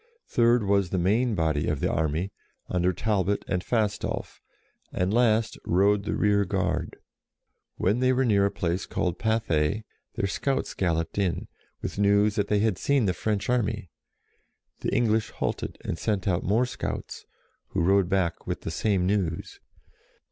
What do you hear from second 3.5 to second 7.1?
Fastolf; and last rode the rear guard.